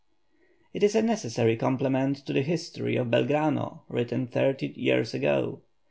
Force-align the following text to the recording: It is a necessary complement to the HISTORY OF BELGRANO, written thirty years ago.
It 0.73 0.81
is 0.81 0.95
a 0.95 1.03
necessary 1.03 1.55
complement 1.55 2.25
to 2.25 2.33
the 2.33 2.41
HISTORY 2.41 2.95
OF 2.95 3.11
BELGRANO, 3.11 3.83
written 3.87 4.25
thirty 4.25 4.73
years 4.75 5.13
ago. 5.13 5.61